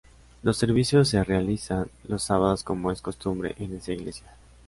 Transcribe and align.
Los 0.41 0.57
servicios 0.57 1.09
se 1.09 1.23
realizan 1.23 1.91
los 2.05 2.23
sábados 2.23 2.63
como 2.63 2.91
es 2.91 3.03
costumbre 3.03 3.53
en 3.59 3.75
esa 3.75 3.93
iglesia. 3.93 4.35